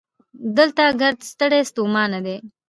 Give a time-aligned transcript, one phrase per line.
[0.57, 2.37] دلته ګړد ستړي ستومانه دي